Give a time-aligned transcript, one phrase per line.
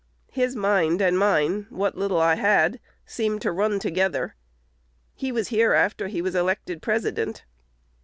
[0.31, 4.33] His mind and mine what little I had seemed to run together....
[5.13, 7.43] He was here after he was elected President."